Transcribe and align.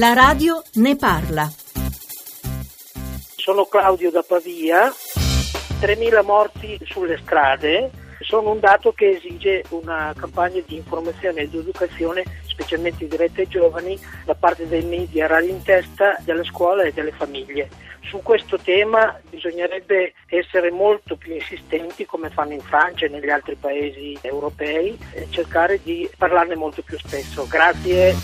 La 0.00 0.14
radio 0.14 0.62
ne 0.76 0.96
parla. 0.96 1.46
Sono 3.36 3.66
Claudio 3.66 4.10
da 4.10 4.24
Pavia, 4.26 4.86
3.000 4.86 6.24
morti 6.24 6.80
sulle 6.86 7.18
strade 7.18 7.90
sono 8.30 8.50
un 8.50 8.60
dato 8.60 8.92
che 8.92 9.16
esige 9.16 9.64
una 9.70 10.14
campagna 10.16 10.62
di 10.66 10.76
informazione 10.76 11.42
ed 11.42 11.54
educazione, 11.54 12.22
specialmente 12.44 13.08
diretta 13.08 13.40
ai 13.40 13.48
giovani, 13.48 13.98
da 14.24 14.34
parte 14.34 14.68
dei 14.68 14.84
media 14.84 15.26
radio 15.26 15.50
in 15.50 15.62
testa, 15.62 16.16
delle 16.20 16.44
scuole 16.44 16.88
e 16.88 16.92
delle 16.92 17.12
famiglie. 17.12 17.68
Su 18.02 18.20
questo 18.22 18.58
tema 18.58 19.18
bisognerebbe 19.28 20.14
essere 20.26 20.70
molto 20.70 21.16
più 21.16 21.34
insistenti 21.34 22.06
come 22.06 22.30
fanno 22.30 22.52
in 22.52 22.60
Francia 22.60 23.06
e 23.06 23.08
negli 23.08 23.30
altri 23.30 23.56
paesi 23.56 24.18
europei 24.20 24.98
e 25.12 25.26
cercare 25.30 25.80
di 25.82 26.08
parlarne 26.16 26.54
molto 26.56 26.82
più 26.82 26.98
spesso. 26.98 27.46
Grazie. 27.48 28.14